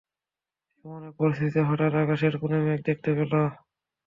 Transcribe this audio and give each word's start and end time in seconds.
এমন 0.85 1.01
এক 1.07 1.13
পরিস্থিতিতে 1.19 1.61
হঠাৎ 1.69 1.93
আকাশের 1.97 2.33
কোণে 2.41 2.57
মেঘ 2.61 2.79
দেখতে 2.87 3.09
পেল। 3.17 3.33